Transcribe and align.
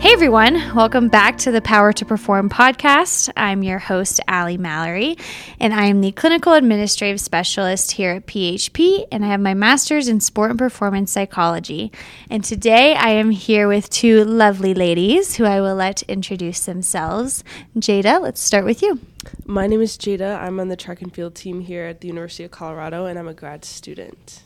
Hey 0.00 0.14
everyone, 0.14 0.74
welcome 0.74 1.08
back 1.08 1.36
to 1.40 1.50
the 1.50 1.60
Power 1.60 1.92
to 1.92 2.06
Perform 2.06 2.48
podcast. 2.48 3.28
I'm 3.36 3.62
your 3.62 3.78
host, 3.78 4.18
Alli 4.26 4.56
Mallory, 4.56 5.18
and 5.60 5.74
I 5.74 5.84
am 5.84 6.00
the 6.00 6.10
clinical 6.10 6.54
administrative 6.54 7.20
specialist 7.20 7.92
here 7.92 8.12
at 8.12 8.26
PHP, 8.26 9.06
and 9.12 9.22
I 9.22 9.28
have 9.28 9.40
my 9.40 9.52
master's 9.52 10.08
in 10.08 10.20
sport 10.20 10.52
and 10.52 10.58
performance 10.58 11.12
psychology. 11.12 11.92
And 12.30 12.42
today 12.42 12.94
I 12.94 13.10
am 13.10 13.28
here 13.30 13.68
with 13.68 13.90
two 13.90 14.24
lovely 14.24 14.72
ladies 14.72 15.36
who 15.36 15.44
I 15.44 15.60
will 15.60 15.74
let 15.74 16.02
introduce 16.04 16.64
themselves. 16.64 17.44
Jaida, 17.76 18.22
let's 18.22 18.40
start 18.40 18.64
with 18.64 18.80
you. 18.80 19.00
My 19.44 19.66
name 19.66 19.82
is 19.82 19.98
Jaida. 19.98 20.40
I'm 20.40 20.60
on 20.60 20.68
the 20.68 20.76
track 20.76 21.02
and 21.02 21.14
field 21.14 21.34
team 21.34 21.60
here 21.60 21.84
at 21.84 22.00
the 22.00 22.08
University 22.08 22.44
of 22.44 22.50
Colorado, 22.50 23.04
and 23.04 23.18
I'm 23.18 23.28
a 23.28 23.34
grad 23.34 23.66
student. 23.66 24.44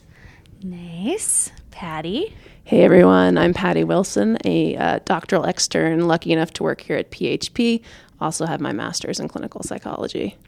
Nice. 0.64 1.52
Patty. 1.70 2.34
Hey 2.66 2.82
everyone, 2.82 3.36
I'm 3.36 3.52
Patty 3.52 3.84
Wilson, 3.84 4.38
a 4.42 4.74
uh, 4.74 4.98
doctoral 5.04 5.44
extern, 5.44 6.08
lucky 6.08 6.32
enough 6.32 6.50
to 6.54 6.62
work 6.62 6.80
here 6.80 6.96
at 6.96 7.10
PHP. 7.10 7.82
Also 8.22 8.46
have 8.46 8.58
my 8.58 8.72
master's 8.72 9.20
in 9.20 9.28
clinical 9.28 9.62
psychology. 9.62 10.38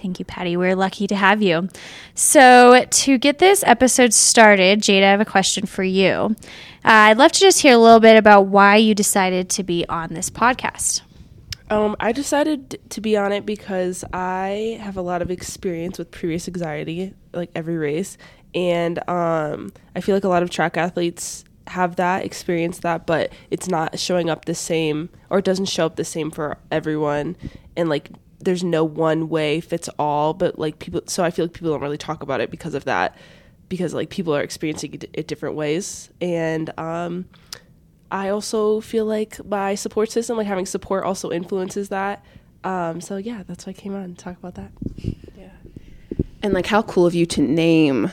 Thank 0.00 0.20
you, 0.20 0.24
Patty. 0.24 0.56
We're 0.56 0.76
lucky 0.76 1.08
to 1.08 1.16
have 1.16 1.42
you. 1.42 1.68
So, 2.14 2.84
to 2.88 3.18
get 3.18 3.40
this 3.40 3.64
episode 3.66 4.14
started, 4.14 4.80
Jaida, 4.80 5.02
I 5.02 5.10
have 5.10 5.20
a 5.20 5.24
question 5.24 5.66
for 5.66 5.82
you. 5.82 6.36
Uh, 6.84 7.10
I'd 7.10 7.18
love 7.18 7.32
to 7.32 7.40
just 7.40 7.60
hear 7.60 7.74
a 7.74 7.78
little 7.78 7.98
bit 7.98 8.16
about 8.16 8.42
why 8.42 8.76
you 8.76 8.94
decided 8.94 9.50
to 9.50 9.64
be 9.64 9.84
on 9.88 10.14
this 10.14 10.30
podcast. 10.30 11.02
Um, 11.68 11.96
I 11.98 12.12
decided 12.12 12.78
to 12.90 13.00
be 13.00 13.16
on 13.16 13.32
it 13.32 13.44
because 13.44 14.04
I 14.12 14.78
have 14.80 14.96
a 14.96 15.02
lot 15.02 15.20
of 15.20 15.32
experience 15.32 15.98
with 15.98 16.12
pre-race 16.12 16.46
anxiety, 16.46 17.12
like 17.32 17.50
every 17.56 17.76
race, 17.76 18.18
and 18.54 19.00
um, 19.08 19.72
I 19.96 20.00
feel 20.00 20.14
like 20.14 20.22
a 20.22 20.28
lot 20.28 20.44
of 20.44 20.50
track 20.50 20.76
athletes 20.76 21.42
have 21.68 21.96
that, 21.96 22.24
experience 22.24 22.78
that, 22.80 23.06
but 23.06 23.32
it's 23.50 23.68
not 23.68 23.98
showing 23.98 24.30
up 24.30 24.44
the 24.44 24.54
same 24.54 25.08
or 25.30 25.38
it 25.38 25.44
doesn't 25.44 25.66
show 25.66 25.86
up 25.86 25.96
the 25.96 26.04
same 26.04 26.30
for 26.30 26.58
everyone. 26.70 27.36
And 27.76 27.88
like 27.88 28.10
there's 28.38 28.62
no 28.62 28.84
one 28.84 29.28
way 29.28 29.60
fits 29.60 29.88
all, 29.98 30.34
but 30.34 30.58
like 30.58 30.78
people 30.78 31.02
so 31.06 31.24
I 31.24 31.30
feel 31.30 31.46
like 31.46 31.52
people 31.52 31.70
don't 31.70 31.80
really 31.80 31.98
talk 31.98 32.22
about 32.22 32.40
it 32.40 32.50
because 32.50 32.74
of 32.74 32.84
that 32.84 33.16
because 33.68 33.94
like 33.94 34.10
people 34.10 34.34
are 34.34 34.42
experiencing 34.42 35.00
it 35.12 35.26
different 35.26 35.56
ways 35.56 36.10
and 36.20 36.70
um 36.78 37.26
I 38.10 38.28
also 38.28 38.80
feel 38.80 39.04
like 39.04 39.44
my 39.44 39.74
support 39.74 40.10
system, 40.10 40.36
like 40.36 40.46
having 40.46 40.66
support 40.66 41.04
also 41.04 41.32
influences 41.32 41.88
that. 41.88 42.24
Um, 42.62 43.00
so 43.00 43.16
yeah, 43.16 43.42
that's 43.46 43.66
why 43.66 43.70
I 43.70 43.74
came 43.74 43.94
on 43.94 44.14
to 44.14 44.24
talk 44.24 44.38
about 44.38 44.54
that. 44.54 44.70
Yeah. 45.36 45.50
And 46.42 46.52
like 46.52 46.66
how 46.66 46.82
cool 46.82 47.06
of 47.06 47.14
you 47.14 47.26
to 47.26 47.40
name 47.40 48.12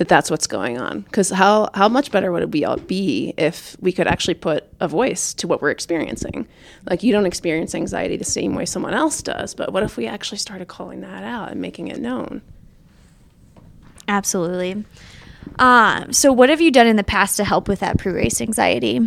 that 0.00 0.08
that's 0.08 0.30
what's 0.30 0.46
going 0.46 0.78
on. 0.78 1.02
Because 1.02 1.28
how 1.28 1.68
how 1.74 1.86
much 1.86 2.10
better 2.10 2.32
would 2.32 2.54
we 2.54 2.64
all 2.64 2.78
be 2.78 3.34
if 3.36 3.76
we 3.80 3.92
could 3.92 4.06
actually 4.06 4.32
put 4.32 4.64
a 4.80 4.88
voice 4.88 5.34
to 5.34 5.46
what 5.46 5.60
we're 5.60 5.70
experiencing? 5.70 6.48
Like 6.88 7.02
you 7.02 7.12
don't 7.12 7.26
experience 7.26 7.74
anxiety 7.74 8.16
the 8.16 8.24
same 8.24 8.54
way 8.54 8.64
someone 8.64 8.94
else 8.94 9.20
does, 9.20 9.54
but 9.54 9.74
what 9.74 9.82
if 9.82 9.98
we 9.98 10.06
actually 10.06 10.38
started 10.38 10.68
calling 10.68 11.02
that 11.02 11.22
out 11.22 11.50
and 11.50 11.60
making 11.60 11.88
it 11.88 11.98
known? 11.98 12.40
Absolutely. 14.08 14.86
Um, 15.58 16.14
so, 16.14 16.32
what 16.32 16.48
have 16.48 16.62
you 16.62 16.70
done 16.70 16.86
in 16.86 16.96
the 16.96 17.04
past 17.04 17.36
to 17.36 17.44
help 17.44 17.68
with 17.68 17.80
that 17.80 17.98
pre-race 17.98 18.40
anxiety? 18.40 19.00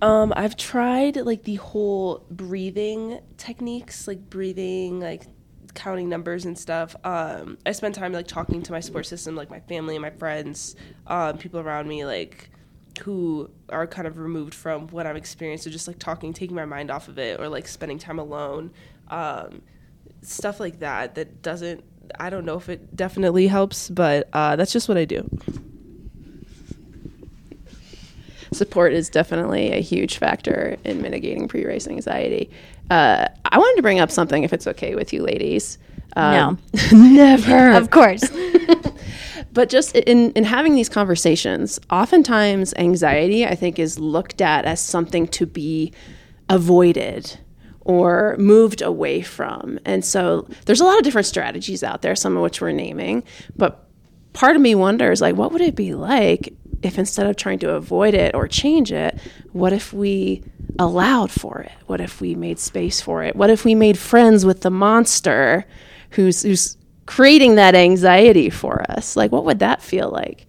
Um, 0.00 0.32
I've 0.34 0.56
tried 0.56 1.16
like 1.16 1.42
the 1.42 1.56
whole 1.56 2.24
breathing 2.30 3.20
techniques, 3.36 4.08
like 4.08 4.30
breathing, 4.30 4.98
like 4.98 5.26
counting 5.74 6.08
numbers 6.08 6.44
and 6.44 6.58
stuff. 6.58 6.96
Um, 7.04 7.58
I 7.66 7.72
spend 7.72 7.94
time 7.94 8.12
like 8.12 8.26
talking 8.26 8.62
to 8.62 8.72
my 8.72 8.80
support 8.80 9.06
system, 9.06 9.36
like 9.36 9.50
my 9.50 9.60
family 9.60 9.96
and 9.96 10.02
my 10.02 10.10
friends, 10.10 10.76
um, 11.06 11.38
people 11.38 11.60
around 11.60 11.88
me, 11.88 12.04
like 12.04 12.50
who 13.02 13.50
are 13.68 13.86
kind 13.86 14.06
of 14.06 14.18
removed 14.18 14.54
from 14.54 14.88
what 14.88 15.06
I'm 15.06 15.16
experiencing. 15.16 15.70
So 15.70 15.72
just 15.72 15.86
like 15.86 15.98
talking, 15.98 16.32
taking 16.32 16.56
my 16.56 16.64
mind 16.64 16.90
off 16.90 17.08
of 17.08 17.18
it, 17.18 17.40
or 17.40 17.48
like 17.48 17.68
spending 17.68 17.98
time 17.98 18.18
alone, 18.18 18.72
um, 19.08 19.62
stuff 20.22 20.60
like 20.60 20.80
that. 20.80 21.14
That 21.14 21.42
doesn't. 21.42 21.84
I 22.18 22.30
don't 22.30 22.44
know 22.44 22.56
if 22.56 22.68
it 22.68 22.96
definitely 22.96 23.48
helps, 23.48 23.90
but 23.90 24.28
uh, 24.32 24.56
that's 24.56 24.72
just 24.72 24.88
what 24.88 24.96
I 24.96 25.04
do. 25.04 25.28
Support 28.50 28.94
is 28.94 29.10
definitely 29.10 29.72
a 29.72 29.80
huge 29.80 30.16
factor 30.16 30.78
in 30.82 31.02
mitigating 31.02 31.48
pre-race 31.48 31.86
anxiety. 31.86 32.50
Uh, 32.90 33.26
I 33.44 33.58
wanted 33.58 33.76
to 33.76 33.82
bring 33.82 34.00
up 34.00 34.10
something, 34.10 34.44
if 34.44 34.52
it's 34.52 34.66
okay 34.66 34.94
with 34.94 35.12
you, 35.12 35.22
ladies. 35.22 35.78
Um, 36.16 36.58
no, 36.92 36.98
never. 36.98 37.72
of 37.72 37.90
course. 37.90 38.24
but 39.52 39.68
just 39.68 39.94
in 39.94 40.32
in 40.32 40.44
having 40.44 40.74
these 40.74 40.88
conversations, 40.88 41.78
oftentimes 41.90 42.74
anxiety, 42.76 43.46
I 43.46 43.54
think, 43.54 43.78
is 43.78 43.98
looked 43.98 44.40
at 44.40 44.64
as 44.64 44.80
something 44.80 45.28
to 45.28 45.46
be 45.46 45.92
avoided 46.48 47.38
or 47.80 48.36
moved 48.38 48.82
away 48.82 49.22
from. 49.22 49.78
And 49.84 50.04
so 50.04 50.48
there's 50.66 50.80
a 50.80 50.84
lot 50.84 50.98
of 50.98 51.04
different 51.04 51.26
strategies 51.26 51.82
out 51.82 52.02
there, 52.02 52.14
some 52.14 52.36
of 52.36 52.42
which 52.42 52.60
we're 52.60 52.72
naming. 52.72 53.24
But 53.56 53.88
part 54.32 54.56
of 54.56 54.62
me 54.62 54.74
wonders, 54.74 55.20
like, 55.20 55.36
what 55.36 55.52
would 55.52 55.62
it 55.62 55.74
be 55.74 55.94
like 55.94 56.54
if 56.82 56.98
instead 56.98 57.26
of 57.26 57.36
trying 57.36 57.58
to 57.60 57.70
avoid 57.70 58.14
it 58.14 58.34
or 58.34 58.46
change 58.46 58.92
it, 58.92 59.18
what 59.52 59.72
if 59.72 59.92
we 59.92 60.42
allowed 60.78 61.30
for 61.30 61.60
it? 61.60 61.72
What 61.86 62.00
if 62.00 62.20
we 62.20 62.34
made 62.34 62.58
space 62.58 63.00
for 63.00 63.22
it? 63.22 63.34
What 63.36 63.50
if 63.50 63.64
we 63.64 63.74
made 63.74 63.98
friends 63.98 64.44
with 64.44 64.62
the 64.62 64.70
monster 64.70 65.66
who's 66.10 66.42
who's 66.42 66.76
creating 67.06 67.56
that 67.56 67.74
anxiety 67.74 68.50
for 68.50 68.84
us? 68.90 69.16
Like 69.16 69.32
what 69.32 69.44
would 69.44 69.58
that 69.58 69.82
feel 69.82 70.10
like? 70.10 70.46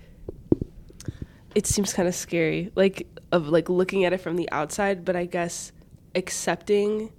It 1.55 1.65
seems 1.65 1.93
kind 1.93 2.07
of 2.07 2.15
scary, 2.15 2.71
like 2.75 3.07
of 3.31 3.49
like 3.49 3.69
looking 3.69 4.05
at 4.05 4.13
it 4.13 4.19
from 4.19 4.35
the 4.35 4.49
outside, 4.51 5.03
but 5.03 5.15
I 5.15 5.25
guess 5.25 5.71
accepting 6.15 7.11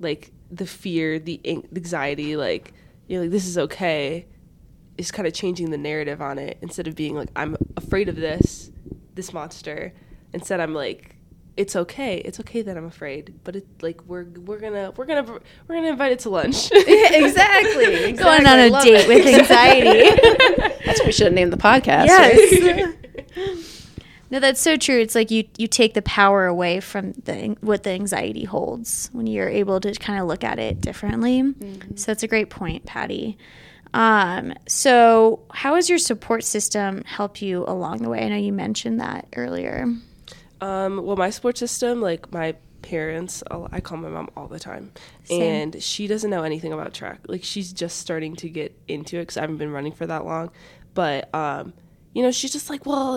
like 0.00 0.32
the 0.50 0.66
fear, 0.66 1.18
the 1.18 1.40
anxiety, 1.44 2.36
like 2.36 2.72
you're 3.06 3.22
like 3.22 3.30
this 3.30 3.46
is 3.46 3.58
okay 3.58 4.26
is 4.96 5.10
kind 5.10 5.26
of 5.26 5.32
changing 5.32 5.70
the 5.70 5.78
narrative 5.78 6.20
on 6.20 6.38
it 6.38 6.58
instead 6.60 6.86
of 6.86 6.94
being 6.94 7.14
like 7.14 7.30
I'm 7.34 7.56
afraid 7.76 8.08
of 8.08 8.16
this 8.16 8.70
this 9.14 9.32
monster 9.32 9.94
instead 10.32 10.60
I'm 10.60 10.74
like 10.74 11.16
it's 11.56 11.76
okay. 11.76 12.18
It's 12.18 12.40
okay 12.40 12.62
that 12.62 12.76
I'm 12.76 12.84
afraid 12.84 13.34
but 13.44 13.56
it 13.56 13.66
like 13.82 14.02
we're 14.06 14.24
we're 14.24 14.58
gonna 14.58 14.92
we're 14.96 15.04
gonna 15.04 15.24
we're 15.66 15.74
gonna 15.74 15.88
invite 15.88 16.12
it 16.12 16.20
to 16.20 16.30
lunch. 16.30 16.70
Exactly, 17.20 17.84
exactly 17.84 18.12
going 18.16 18.46
on 18.46 18.58
a 18.58 18.70
date 18.82 18.94
it. 18.94 19.08
with 19.08 19.26
anxiety. 19.40 20.10
That's 20.84 21.00
what 21.00 21.06
we 21.06 21.12
should 21.12 21.26
have 21.26 21.34
named 21.34 21.52
the 21.52 21.56
podcast 21.56 22.06
yes. 22.06 22.94
no 24.30 24.40
that's 24.40 24.60
so 24.60 24.76
true. 24.76 24.98
It's 25.00 25.14
like 25.14 25.30
you 25.30 25.44
you 25.56 25.66
take 25.66 25.94
the 25.94 26.02
power 26.02 26.46
away 26.46 26.80
from 26.80 27.12
the 27.12 27.56
what 27.60 27.82
the 27.82 27.90
anxiety 27.90 28.44
holds 28.44 29.10
when 29.12 29.26
you're 29.26 29.48
able 29.48 29.80
to 29.80 29.92
kind 29.94 30.20
of 30.20 30.26
look 30.26 30.44
at 30.44 30.58
it 30.58 30.80
differently. 30.80 31.42
Mm-hmm. 31.42 31.96
so 31.96 32.06
that's 32.06 32.22
a 32.22 32.28
great 32.28 32.50
point 32.50 32.86
patty. 32.86 33.36
Um, 33.92 34.54
so, 34.68 35.40
how 35.52 35.74
has 35.74 35.88
your 35.88 35.98
support 35.98 36.44
system 36.44 37.02
helped 37.04 37.42
you 37.42 37.64
along 37.66 37.98
the 37.98 38.08
way? 38.08 38.24
I 38.24 38.28
know 38.28 38.36
you 38.36 38.52
mentioned 38.52 39.00
that 39.00 39.26
earlier. 39.34 39.86
Um, 40.60 41.04
well, 41.04 41.16
my 41.16 41.30
support 41.30 41.58
system, 41.58 42.00
like 42.00 42.32
my 42.32 42.54
parents, 42.82 43.42
I 43.50 43.80
call 43.80 43.98
my 43.98 44.08
mom 44.08 44.30
all 44.36 44.48
the 44.48 44.58
time, 44.58 44.92
Same. 45.24 45.42
and 45.42 45.82
she 45.82 46.06
doesn't 46.06 46.30
know 46.30 46.42
anything 46.42 46.72
about 46.72 46.94
track. 46.94 47.20
Like 47.26 47.44
she's 47.44 47.72
just 47.72 47.98
starting 47.98 48.36
to 48.36 48.48
get 48.48 48.78
into 48.88 49.16
it 49.16 49.22
because 49.22 49.36
I 49.36 49.42
haven't 49.42 49.58
been 49.58 49.72
running 49.72 49.92
for 49.92 50.06
that 50.06 50.24
long. 50.24 50.50
But 50.94 51.32
um, 51.34 51.72
you 52.12 52.22
know, 52.22 52.30
she's 52.30 52.52
just 52.52 52.68
like, 52.70 52.86
well, 52.86 53.16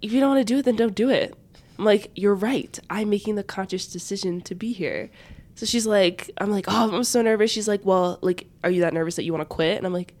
if 0.00 0.12
you 0.12 0.20
don't 0.20 0.34
want 0.34 0.46
to 0.46 0.52
do 0.54 0.58
it, 0.58 0.64
then 0.64 0.76
don't 0.76 0.94
do 0.94 1.10
it. 1.10 1.34
I'm 1.78 1.84
like, 1.84 2.10
you're 2.14 2.34
right. 2.34 2.78
I'm 2.88 3.10
making 3.10 3.34
the 3.34 3.42
conscious 3.42 3.86
decision 3.86 4.40
to 4.42 4.54
be 4.54 4.72
here. 4.72 5.10
So 5.56 5.66
she's 5.66 5.86
like, 5.86 6.30
I'm 6.38 6.50
like, 6.50 6.66
oh, 6.68 6.94
I'm 6.94 7.04
so 7.04 7.22
nervous. 7.22 7.50
She's 7.50 7.68
like, 7.68 7.84
well, 7.84 8.18
like, 8.22 8.46
are 8.62 8.70
you 8.70 8.80
that 8.82 8.92
nervous 8.92 9.16
that 9.16 9.24
you 9.24 9.32
want 9.32 9.42
to 9.42 9.54
quit? 9.54 9.76
And 9.76 9.86
I'm 9.86 9.92
like, 9.92 10.14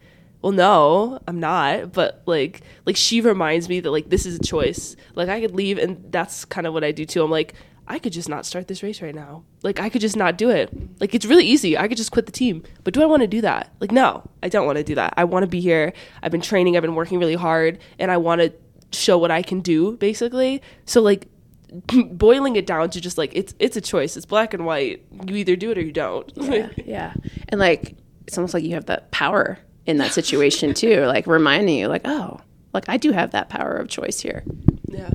well, 0.44 0.52
no, 0.52 1.18
I'm 1.26 1.40
not. 1.40 1.92
But 1.92 2.22
like, 2.26 2.60
like 2.84 2.96
she 2.96 3.22
reminds 3.22 3.66
me 3.66 3.80
that 3.80 3.90
like 3.90 4.10
this 4.10 4.26
is 4.26 4.36
a 4.36 4.42
choice. 4.42 4.94
Like 5.14 5.30
I 5.30 5.40
could 5.40 5.52
leave, 5.52 5.78
and 5.78 6.12
that's 6.12 6.44
kind 6.44 6.66
of 6.66 6.74
what 6.74 6.84
I 6.84 6.92
do 6.92 7.06
too. 7.06 7.24
I'm 7.24 7.30
like, 7.30 7.54
I 7.88 7.98
could 7.98 8.12
just 8.12 8.28
not 8.28 8.44
start 8.44 8.68
this 8.68 8.82
race 8.82 9.00
right 9.00 9.14
now. 9.14 9.44
Like 9.62 9.80
I 9.80 9.88
could 9.88 10.02
just 10.02 10.18
not 10.18 10.36
do 10.36 10.50
it. 10.50 10.70
Like 11.00 11.14
it's 11.14 11.24
really 11.24 11.46
easy. 11.46 11.78
I 11.78 11.88
could 11.88 11.96
just 11.96 12.10
quit 12.12 12.26
the 12.26 12.32
team. 12.32 12.62
But 12.84 12.92
do 12.92 13.02
I 13.02 13.06
want 13.06 13.22
to 13.22 13.26
do 13.26 13.40
that? 13.40 13.72
Like 13.80 13.90
no, 13.90 14.22
I 14.42 14.50
don't 14.50 14.66
want 14.66 14.76
to 14.76 14.84
do 14.84 14.94
that. 14.96 15.14
I 15.16 15.24
want 15.24 15.44
to 15.44 15.46
be 15.46 15.62
here. 15.62 15.94
I've 16.22 16.30
been 16.30 16.42
training. 16.42 16.76
I've 16.76 16.82
been 16.82 16.94
working 16.94 17.18
really 17.18 17.36
hard, 17.36 17.78
and 17.98 18.10
I 18.10 18.18
want 18.18 18.42
to 18.42 18.52
show 18.92 19.16
what 19.16 19.30
I 19.30 19.40
can 19.40 19.60
do 19.60 19.96
basically. 19.96 20.60
So 20.84 21.00
like 21.00 21.26
boiling 22.10 22.56
it 22.56 22.66
down 22.66 22.90
to 22.90 23.00
just 23.00 23.16
like 23.16 23.34
it's 23.34 23.54
it's 23.58 23.78
a 23.78 23.80
choice. 23.80 24.14
It's 24.14 24.26
black 24.26 24.52
and 24.52 24.66
white. 24.66 25.06
You 25.26 25.36
either 25.36 25.56
do 25.56 25.70
it 25.70 25.78
or 25.78 25.82
you 25.82 25.92
don't. 25.92 26.30
yeah, 26.36 26.68
yeah. 26.84 27.14
And 27.48 27.58
like 27.58 27.96
it's 28.26 28.36
almost 28.36 28.52
like 28.52 28.62
you 28.62 28.74
have 28.74 28.84
that 28.86 29.10
power 29.10 29.58
in 29.86 29.98
that 29.98 30.12
situation 30.12 30.74
too, 30.74 31.00
like 31.06 31.26
reminding 31.26 31.76
you 31.76 31.88
like, 31.88 32.02
oh, 32.04 32.40
like 32.72 32.88
I 32.88 32.96
do 32.96 33.12
have 33.12 33.32
that 33.32 33.48
power 33.48 33.74
of 33.74 33.88
choice 33.88 34.20
here. 34.20 34.42
Yeah. 34.88 35.10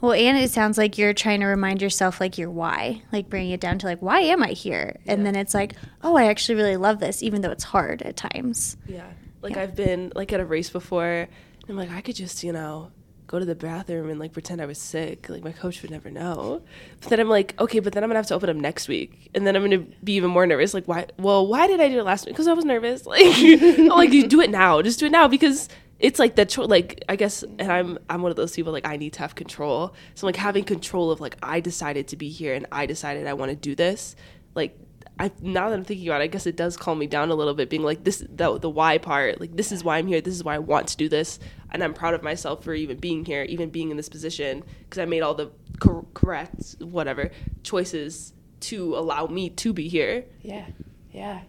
Well, 0.00 0.12
and 0.12 0.36
it 0.36 0.50
sounds 0.50 0.78
like 0.78 0.98
you're 0.98 1.14
trying 1.14 1.40
to 1.40 1.46
remind 1.46 1.80
yourself 1.80 2.20
like 2.20 2.36
your 2.36 2.50
why, 2.50 3.02
like 3.12 3.28
bringing 3.28 3.52
it 3.52 3.60
down 3.60 3.78
to 3.78 3.86
like 3.86 4.02
why 4.02 4.20
am 4.20 4.42
I 4.42 4.48
here? 4.48 4.96
And 5.06 5.20
yeah. 5.20 5.24
then 5.24 5.36
it's 5.36 5.54
like, 5.54 5.74
oh, 6.02 6.16
I 6.16 6.26
actually 6.26 6.56
really 6.56 6.76
love 6.76 6.98
this 6.98 7.22
even 7.22 7.40
though 7.40 7.50
it's 7.50 7.64
hard 7.64 8.02
at 8.02 8.16
times. 8.16 8.76
Yeah. 8.86 9.06
Like 9.42 9.54
yeah. 9.54 9.62
I've 9.62 9.76
been 9.76 10.12
like 10.14 10.32
at 10.32 10.40
a 10.40 10.44
race 10.44 10.70
before 10.70 11.04
and 11.06 11.28
I'm 11.68 11.76
like 11.76 11.90
I 11.90 12.00
could 12.00 12.16
just, 12.16 12.42
you 12.42 12.52
know, 12.52 12.90
go 13.32 13.38
to 13.38 13.46
the 13.46 13.54
bathroom 13.54 14.10
and 14.10 14.20
like 14.20 14.32
pretend 14.32 14.60
I 14.60 14.66
was 14.66 14.78
sick. 14.78 15.28
Like 15.30 15.42
my 15.42 15.52
coach 15.52 15.80
would 15.80 15.90
never 15.90 16.10
know. 16.10 16.62
But 17.00 17.08
then 17.08 17.18
I'm 17.18 17.30
like, 17.30 17.58
okay, 17.58 17.80
but 17.80 17.94
then 17.94 18.04
I'm 18.04 18.10
gonna 18.10 18.18
have 18.18 18.26
to 18.26 18.34
open 18.34 18.50
up 18.50 18.56
next 18.56 18.88
week, 18.88 19.30
and 19.34 19.46
then 19.46 19.56
I'm 19.56 19.62
gonna 19.62 19.86
be 20.04 20.12
even 20.12 20.30
more 20.30 20.46
nervous. 20.46 20.74
Like 20.74 20.86
why? 20.86 21.06
Well, 21.18 21.46
why 21.46 21.66
did 21.66 21.80
I 21.80 21.88
do 21.88 21.98
it 21.98 22.04
last 22.04 22.26
week? 22.26 22.34
Because 22.34 22.46
I 22.46 22.52
was 22.52 22.64
nervous. 22.64 23.06
Like, 23.12 23.78
like 23.88 24.12
you 24.12 24.26
do 24.28 24.40
it 24.40 24.50
now. 24.50 24.80
Just 24.82 24.98
do 25.00 25.06
it 25.06 25.12
now 25.12 25.28
because 25.28 25.68
it's 25.98 26.18
like 26.18 26.36
the 26.36 26.44
cho- 26.44 26.64
like 26.64 27.02
I 27.08 27.16
guess, 27.16 27.42
and 27.42 27.72
I'm 27.72 27.98
I'm 28.10 28.20
one 28.20 28.30
of 28.30 28.36
those 28.36 28.54
people 28.54 28.72
like 28.72 28.86
I 28.86 28.96
need 28.96 29.14
to 29.14 29.20
have 29.20 29.34
control. 29.34 29.94
So 30.14 30.26
like 30.26 30.36
having 30.36 30.64
control 30.64 31.10
of 31.10 31.20
like 31.20 31.36
I 31.42 31.60
decided 31.60 32.08
to 32.08 32.16
be 32.16 32.28
here 32.28 32.54
and 32.54 32.66
I 32.70 32.84
decided 32.86 33.26
I 33.26 33.32
want 33.32 33.50
to 33.50 33.56
do 33.56 33.74
this. 33.74 34.14
Like 34.54 34.78
I 35.22 35.30
now 35.40 35.70
that 35.70 35.76
I'm 35.76 35.84
thinking 35.84 36.08
about 36.08 36.20
it, 36.20 36.24
I 36.24 36.26
guess 36.26 36.48
it 36.48 36.56
does 36.56 36.76
calm 36.76 36.98
me 36.98 37.06
down 37.06 37.30
a 37.30 37.36
little 37.36 37.54
bit, 37.54 37.70
being 37.70 37.84
like 37.84 38.02
this 38.02 38.24
the 38.28 38.58
the 38.58 38.68
why 38.68 38.98
part, 38.98 39.40
like 39.40 39.54
this 39.54 39.70
is 39.70 39.84
why 39.84 39.98
I'm 39.98 40.08
here, 40.08 40.20
this 40.20 40.34
is 40.34 40.42
why 40.42 40.56
I 40.56 40.58
want 40.58 40.88
to 40.88 40.96
do 40.96 41.08
this, 41.08 41.38
and 41.70 41.84
I'm 41.84 41.94
proud 41.94 42.14
of 42.14 42.24
myself 42.24 42.64
for 42.64 42.74
even 42.74 42.96
being 42.96 43.24
here, 43.24 43.44
even 43.44 43.70
being 43.70 43.92
in 43.92 43.96
this 43.96 44.08
position, 44.08 44.64
because 44.80 44.98
I 44.98 45.04
made 45.04 45.20
all 45.20 45.34
the 45.34 45.52
cor- 45.78 46.06
correct 46.12 46.74
whatever 46.80 47.30
choices 47.62 48.32
to 48.62 48.96
allow 48.96 49.26
me 49.26 49.48
to 49.50 49.72
be 49.72 49.86
here. 49.86 50.24
Yeah, 50.40 50.66
yeah, 51.12 51.42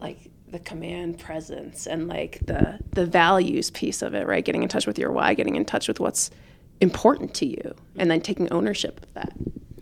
like 0.00 0.30
the 0.48 0.58
command 0.58 1.18
presence 1.18 1.86
and 1.86 2.08
like 2.08 2.38
the 2.46 2.78
the 2.92 3.04
values 3.04 3.70
piece 3.70 4.00
of 4.00 4.14
it, 4.14 4.26
right? 4.26 4.42
Getting 4.42 4.62
in 4.62 4.70
touch 4.70 4.86
with 4.86 4.98
your 4.98 5.12
why, 5.12 5.34
getting 5.34 5.56
in 5.56 5.66
touch 5.66 5.86
with 5.86 6.00
what's 6.00 6.30
important 6.80 7.34
to 7.34 7.46
you, 7.46 7.74
and 7.98 8.10
then 8.10 8.22
taking 8.22 8.50
ownership 8.50 9.02
of 9.02 9.12
that. 9.12 9.34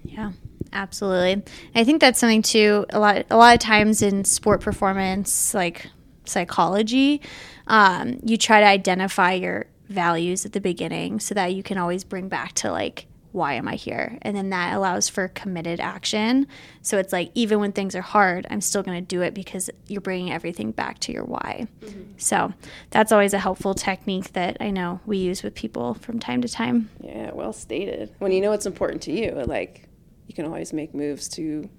Yeah 0.03 0.33
absolutely. 0.75 1.43
I 1.75 1.85
think 1.85 2.01
that's 2.01 2.19
something 2.19 2.43
too. 2.43 2.87
A 2.91 2.99
lot, 2.99 3.25
a 3.31 3.37
lot 3.37 3.55
of 3.55 3.61
times 3.61 4.03
in 4.03 4.25
sport 4.25 4.61
performance, 4.61 5.55
like 5.55 5.87
psychology, 6.25 7.21
um, 7.67 8.19
you 8.25 8.37
try 8.37 8.61
to 8.61 8.67
identify 8.67 9.33
your 9.33 9.67
values 9.89 10.45
at 10.45 10.53
the 10.53 10.61
beginning 10.61 11.21
so 11.21 11.35
that 11.35 11.55
you 11.55 11.63
can 11.63 11.79
always 11.79 12.05
bring 12.05 12.29
back 12.29 12.53
to 12.55 12.71
like 12.71 13.07
why 13.35 13.55
am 13.55 13.67
I 13.67 13.75
here? 13.75 14.17
And 14.23 14.37
then 14.37 14.51
that 14.51 14.75
allows 14.75 15.09
for 15.09 15.27
committed 15.27 15.81
action. 15.81 16.47
So 16.83 16.99
it's 16.99 17.13
like, 17.13 17.33
even 17.35 17.59
when 17.59 17.73
things 17.73 17.97
are 17.97 18.01
hard, 18.01 18.47
I'm 18.49 18.61
still 18.61 18.85
going 18.85 19.05
to 19.05 19.05
do 19.05 19.23
it 19.23 19.35
because 19.35 19.69
you're 19.89 20.01
bringing 20.01 20.31
everything 20.31 20.71
back 20.71 21.01
to 21.01 21.13
your 21.13 21.25
why. 21.25 21.67
Mm-hmm. 21.81 22.13
So 22.17 22.55
that's 22.91 23.11
always 23.11 23.35
a 23.35 23.41
helpful 23.41 23.75
technique 23.75 24.35
that 24.35 24.59
I 24.61 24.71
know 24.71 25.01
we 25.05 25.19
use 25.19 25.43
with 25.43 25.57
people 25.57 25.95
from 25.95 26.21
time 26.21 26.43
to 26.43 26.49
time. 26.49 26.91
Yeah, 27.01 27.33
well 27.33 27.53
stated. 27.53 28.15
When 28.21 28.31
you 28.31 28.41
know 28.41 28.51
what's 28.51 28.67
important 28.67 29.03
to 29.03 29.13
you, 29.13 29.33
like 29.33 29.89
you 30.35 30.43
can 30.43 30.51
always 30.51 30.73
make 30.73 30.93
moves 30.93 31.29
to 31.29 31.71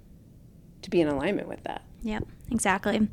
to 0.81 0.89
be 0.89 1.01
in 1.01 1.09
alignment 1.09 1.49
with 1.49 1.61
that. 1.63 1.81
Yep, 2.03 2.25
exactly. 2.51 3.09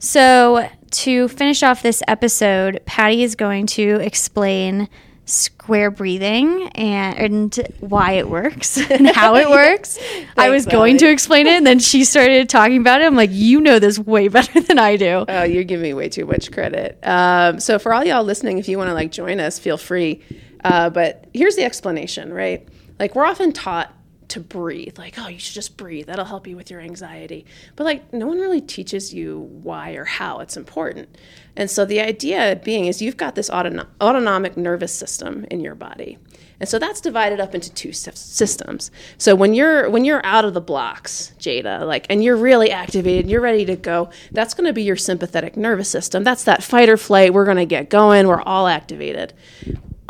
So 0.00 0.68
to 0.90 1.28
finish 1.28 1.62
off 1.62 1.82
this 1.82 2.02
episode, 2.08 2.80
Patty 2.86 3.22
is 3.22 3.36
going 3.36 3.66
to 3.68 4.00
explain 4.00 4.88
square 5.26 5.92
breathing 5.92 6.68
and, 6.74 7.18
and 7.56 7.68
why 7.78 8.12
it 8.12 8.28
works 8.28 8.78
and 8.90 9.06
how 9.06 9.36
it 9.36 9.48
works. 9.48 9.96
I 10.36 10.48
was 10.48 10.66
going 10.66 10.98
to 10.98 11.08
explain 11.08 11.46
it, 11.46 11.52
and 11.52 11.64
then 11.64 11.78
she 11.78 12.02
started 12.02 12.48
talking 12.48 12.78
about 12.78 13.00
it. 13.00 13.04
I'm 13.04 13.14
like, 13.14 13.30
you 13.32 13.60
know 13.60 13.78
this 13.78 13.96
way 13.96 14.26
better 14.38 14.60
than 14.60 14.80
I 14.80 14.96
do. 14.96 15.24
Oh, 15.28 15.44
you're 15.44 15.62
giving 15.62 15.84
me 15.84 15.94
way 15.94 16.08
too 16.08 16.26
much 16.26 16.50
credit. 16.50 16.98
Um, 17.06 17.60
so 17.60 17.78
for 17.78 17.94
all 17.94 18.04
y'all 18.04 18.24
listening, 18.24 18.58
if 18.58 18.68
you 18.68 18.76
want 18.76 18.88
to 18.88 18.94
like 18.94 19.12
join 19.12 19.38
us, 19.38 19.56
feel 19.56 19.76
free. 19.76 20.24
Uh, 20.64 20.90
but 20.90 21.26
here's 21.32 21.54
the 21.54 21.62
explanation, 21.62 22.32
right? 22.32 22.66
Like 22.98 23.14
we're 23.14 23.26
often 23.26 23.52
taught 23.52 23.94
to 24.30 24.40
breathe. 24.40 24.98
Like, 24.98 25.18
oh, 25.18 25.28
you 25.28 25.38
should 25.38 25.54
just 25.54 25.76
breathe. 25.76 26.06
That'll 26.06 26.24
help 26.24 26.46
you 26.46 26.56
with 26.56 26.70
your 26.70 26.80
anxiety. 26.80 27.44
But 27.76 27.84
like, 27.84 28.12
no 28.12 28.26
one 28.26 28.38
really 28.38 28.60
teaches 28.60 29.12
you 29.12 29.40
why 29.62 29.92
or 29.92 30.04
how 30.04 30.40
it's 30.40 30.56
important. 30.56 31.16
And 31.56 31.70
so 31.70 31.84
the 31.84 32.00
idea 32.00 32.60
being 32.64 32.86
is 32.86 33.02
you've 33.02 33.16
got 33.16 33.34
this 33.34 33.50
autonomic 33.50 34.56
nervous 34.56 34.92
system 34.92 35.46
in 35.50 35.60
your 35.60 35.74
body. 35.74 36.18
And 36.60 36.68
so 36.68 36.78
that's 36.78 37.00
divided 37.00 37.40
up 37.40 37.54
into 37.54 37.72
two 37.72 37.92
systems. 37.92 38.90
So 39.16 39.34
when 39.34 39.54
you're 39.54 39.88
when 39.88 40.04
you're 40.04 40.24
out 40.24 40.44
of 40.44 40.52
the 40.52 40.60
blocks, 40.60 41.32
Jaida, 41.38 41.86
like 41.86 42.06
and 42.10 42.22
you're 42.22 42.36
really 42.36 42.70
activated, 42.70 43.30
you're 43.30 43.40
ready 43.40 43.64
to 43.64 43.76
go, 43.76 44.10
that's 44.30 44.52
going 44.52 44.66
to 44.66 44.74
be 44.74 44.82
your 44.82 44.96
sympathetic 44.96 45.56
nervous 45.56 45.88
system. 45.88 46.22
That's 46.22 46.44
that 46.44 46.62
fight 46.62 46.90
or 46.90 46.98
flight, 46.98 47.32
we're 47.32 47.46
going 47.46 47.56
to 47.56 47.66
get 47.66 47.88
going, 47.88 48.28
we're 48.28 48.42
all 48.42 48.66
activated. 48.66 49.32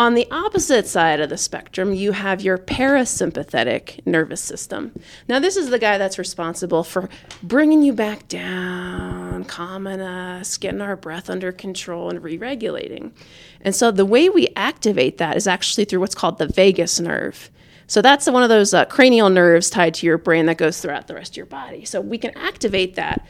On 0.01 0.15
the 0.15 0.27
opposite 0.31 0.87
side 0.87 1.21
of 1.21 1.29
the 1.29 1.37
spectrum, 1.37 1.93
you 1.93 2.13
have 2.13 2.41
your 2.41 2.57
parasympathetic 2.57 4.01
nervous 4.07 4.41
system. 4.41 4.99
Now, 5.29 5.41
this 5.41 5.59
is 5.59 5.69
the 5.69 5.79
guy 5.79 5.99
that's 5.99 6.19
responsible 6.19 6.85
for 6.85 7.11
bringing 7.43 7.83
you 7.83 7.93
back 7.93 8.27
down, 8.27 9.45
calming 9.45 10.01
us, 10.01 10.57
getting 10.57 10.81
our 10.81 10.97
breath 10.97 11.29
under 11.29 11.53
control, 11.53 12.09
and 12.09 12.23
re 12.23 12.39
regulating. 12.39 13.13
And 13.61 13.75
so, 13.75 13.91
the 13.91 14.07
way 14.07 14.31
we 14.31 14.49
activate 14.57 15.19
that 15.19 15.37
is 15.37 15.47
actually 15.47 15.85
through 15.85 16.01
what's 16.01 16.15
called 16.15 16.39
the 16.39 16.49
vagus 16.49 16.99
nerve. 16.99 17.51
So, 17.87 18.01
that's 18.01 18.27
one 18.27 18.43
of 18.43 18.49
those 18.49 18.73
uh, 18.73 18.87
cranial 18.87 19.29
nerves 19.29 19.69
tied 19.69 19.93
to 19.97 20.07
your 20.07 20.17
brain 20.17 20.47
that 20.47 20.57
goes 20.57 20.81
throughout 20.81 21.09
the 21.09 21.15
rest 21.15 21.33
of 21.33 21.37
your 21.37 21.45
body. 21.45 21.85
So, 21.85 22.01
we 22.01 22.17
can 22.17 22.35
activate 22.39 22.95
that 22.95 23.27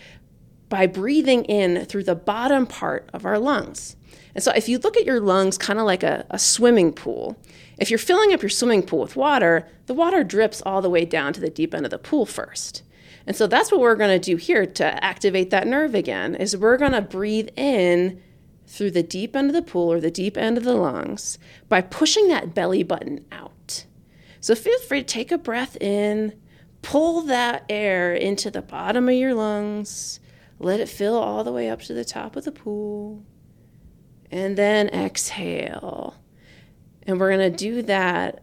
by 0.69 0.87
breathing 0.87 1.45
in 1.47 1.85
through 1.87 2.05
the 2.05 2.15
bottom 2.15 2.65
part 2.65 3.11
of 3.13 3.27
our 3.27 3.41
lungs. 3.41 3.97
And 4.35 4.43
so 4.45 4.53
if 4.53 4.69
you 4.69 4.79
look 4.79 4.97
at 4.97 5.05
your 5.05 5.21
lungs 5.21 5.59
kind 5.59 5.79
of 5.79 5.87
like 5.87 6.03
a, 6.03 6.27
a 6.31 6.39
swimming 6.39 6.93
pool, 6.93 7.37
if 7.79 7.91
you're 7.91 7.99
filling 7.99 8.33
up 8.33 8.43
your 8.43 8.51
swimming 8.51 8.83
pool 8.83 9.01
with 9.01 9.17
water, 9.17 9.67
the 9.87 9.95
water 9.95 10.23
drips 10.23 10.63
all 10.63 10.83
the 10.83 10.91
way 10.91 11.05
down 11.05 11.33
to 11.33 11.41
the 11.41 11.51
deep 11.51 11.75
end 11.75 11.85
of 11.85 11.91
the 11.91 11.99
pool 11.99 12.27
first. 12.27 12.83
And 13.27 13.37
so 13.37 13.47
that's 13.47 13.71
what 13.71 13.81
we're 13.81 13.97
going 13.97 14.19
to 14.19 14.31
do 14.31 14.37
here 14.37 14.67
to 14.67 15.05
activate 15.05 15.51
that 15.51 15.67
nerve 15.67 15.95
again 15.95 16.35
is 16.35 16.57
we're 16.57 16.77
going 16.77 16.93
to 16.93 17.03
breathe 17.03 17.49
in 17.57 18.23
through 18.67 18.93
the 18.93 19.03
deep 19.03 19.35
end 19.35 19.49
of 19.51 19.55
the 19.55 19.63
pool 19.63 19.93
or 19.93 20.01
the 20.01 20.11
deep 20.11 20.37
end 20.37 20.57
of 20.57 20.65
the 20.65 20.75
lungs 20.75 21.39
by 21.69 21.81
pushing 21.81 22.29
that 22.29 22.55
belly 22.55 22.83
button 22.83 23.25
out. 23.33 23.85
So 24.41 24.55
feel 24.55 24.79
free 24.81 25.01
to 25.01 25.07
take 25.07 25.33
a 25.33 25.39
breath 25.39 25.77
in, 25.81 26.35
pull 26.83 27.23
that 27.23 27.65
air 27.69 28.15
into 28.15 28.51
the 28.51 28.63
bottom 28.63 29.09
of 29.09 29.15
your 29.15 29.35
lungs, 29.35 30.21
let 30.59 30.81
it 30.81 30.89
fill 30.89 31.17
all 31.17 31.45
the 31.45 31.53
way 31.53 31.69
up 31.69 31.83
to 31.83 31.95
the 31.95 32.05
top 32.05 32.37
of 32.37 32.45
the 32.45 32.53
pool 32.53 33.23
and 34.31 34.57
then 34.57 34.89
exhale. 34.89 36.17
And 37.03 37.19
we're 37.19 37.37
going 37.37 37.51
to 37.51 37.57
do 37.57 37.83
that 37.83 38.43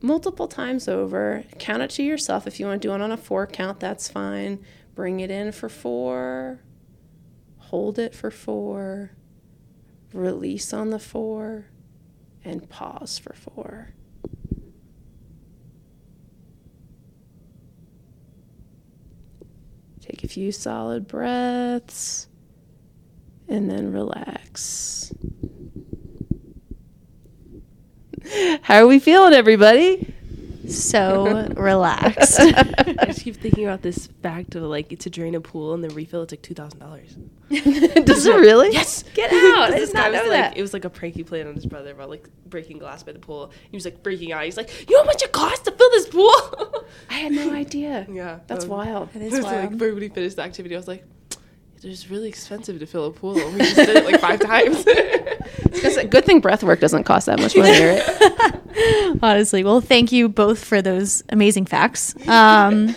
multiple 0.00 0.48
times 0.48 0.88
over. 0.88 1.44
Count 1.58 1.82
it 1.82 1.90
to 1.90 2.02
yourself. 2.02 2.46
If 2.46 2.58
you 2.58 2.66
want 2.66 2.82
to 2.82 2.88
do 2.88 2.94
it 2.94 3.00
on 3.00 3.12
a 3.12 3.16
four 3.16 3.46
count, 3.46 3.80
that's 3.80 4.08
fine. 4.08 4.64
Bring 4.94 5.20
it 5.20 5.30
in 5.30 5.52
for 5.52 5.68
four, 5.68 6.60
hold 7.58 7.98
it 7.98 8.14
for 8.14 8.30
four, 8.30 9.12
release 10.12 10.72
on 10.72 10.90
the 10.90 11.00
four, 11.00 11.66
and 12.44 12.68
pause 12.68 13.18
for 13.18 13.32
four. 13.32 13.94
Take 20.00 20.22
a 20.22 20.28
few 20.28 20.52
solid 20.52 21.08
breaths 21.08 22.28
and 23.48 23.70
then 23.70 23.92
relax. 23.92 25.12
How 28.62 28.82
are 28.82 28.86
we 28.86 28.98
feeling, 28.98 29.34
everybody? 29.34 30.14
So 30.68 31.46
relaxed. 31.56 32.36
I 32.40 33.04
just 33.06 33.22
keep 33.22 33.36
thinking 33.36 33.64
about 33.64 33.82
this 33.82 34.06
fact 34.22 34.54
of 34.54 34.62
like 34.62 34.92
it's 34.92 35.04
to 35.04 35.10
drain 35.10 35.34
a 35.34 35.40
pool 35.40 35.74
and 35.74 35.84
then 35.84 35.94
refill 35.94 36.22
it's 36.22 36.32
like 36.32 36.42
two 36.42 36.54
thousand 36.54 36.78
dollars. 36.78 37.16
Does 37.50 38.26
it 38.26 38.34
really? 38.34 38.72
Yes. 38.72 39.04
Get 39.14 39.30
out! 39.30 39.72
I 39.72 39.78
did 39.78 39.92
not 39.92 40.12
know 40.12 40.22
was 40.22 40.30
that. 40.30 40.48
Like, 40.50 40.58
it 40.58 40.62
was 40.62 40.72
like 40.72 40.84
a 40.84 40.90
prank 40.90 41.14
he 41.14 41.22
played 41.22 41.46
on 41.46 41.54
his 41.54 41.66
brother 41.66 41.92
about 41.92 42.08
like 42.08 42.28
breaking 42.46 42.78
glass 42.78 43.02
by 43.02 43.12
the 43.12 43.18
pool. 43.18 43.52
He 43.70 43.76
was 43.76 43.84
like 43.84 44.02
freaking 44.02 44.30
out. 44.30 44.44
He's 44.44 44.56
like, 44.56 44.88
"You 44.88 44.96
know 44.96 45.02
how 45.02 45.06
much 45.06 45.22
it 45.22 45.32
costs 45.32 45.60
to 45.64 45.70
fill 45.70 45.90
this 45.90 46.08
pool?" 46.08 46.84
I 47.10 47.14
had 47.14 47.32
no 47.32 47.52
idea. 47.52 48.06
Yeah, 48.10 48.40
that's 48.46 48.64
um, 48.64 48.70
wild. 48.70 49.10
It 49.14 49.22
is 49.22 49.44
wild. 49.44 49.72
Like, 49.72 49.80
when 49.80 50.02
he 50.02 50.08
finished 50.08 50.36
the 50.36 50.42
activity, 50.42 50.74
I 50.74 50.78
was 50.78 50.88
like, 50.88 51.04
it 51.84 51.88
was 51.88 52.10
really 52.10 52.28
expensive 52.28 52.78
to 52.78 52.86
fill 52.86 53.06
a 53.06 53.10
pool. 53.10 53.34
We 53.34 53.58
just 53.58 53.76
did 53.76 53.90
it 53.90 54.04
like 54.04 54.20
five 54.20 54.40
times. 54.40 54.84
it's 54.86 55.96
a 55.96 56.04
good 56.06 56.24
thing 56.24 56.40
breath 56.40 56.64
work 56.64 56.80
doesn't 56.80 57.04
cost 57.04 57.26
that 57.26 57.38
much 57.38 57.56
money, 57.56 57.78
right? 57.84 59.18
Honestly, 59.22 59.62
well, 59.62 59.80
thank 59.80 60.10
you 60.10 60.28
both 60.28 60.64
for 60.64 60.80
those 60.80 61.22
amazing 61.28 61.66
facts. 61.66 62.14
Um, 62.26 62.94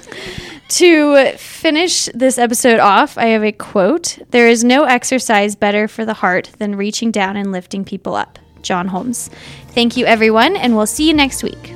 to 0.69 1.31
finish 1.37 2.05
this 2.13 2.37
episode 2.37 2.79
off, 2.79 3.17
I 3.17 3.25
have 3.27 3.43
a 3.43 3.51
quote 3.51 4.19
There 4.31 4.47
is 4.47 4.63
no 4.63 4.85
exercise 4.85 5.55
better 5.55 5.87
for 5.87 6.05
the 6.05 6.13
heart 6.13 6.51
than 6.57 6.75
reaching 6.75 7.11
down 7.11 7.35
and 7.35 7.51
lifting 7.51 7.83
people 7.83 8.15
up. 8.15 8.39
John 8.61 8.87
Holmes. 8.87 9.29
Thank 9.69 9.97
you, 9.97 10.05
everyone, 10.05 10.55
and 10.55 10.75
we'll 10.75 10.87
see 10.87 11.07
you 11.07 11.13
next 11.13 11.43
week. 11.43 11.73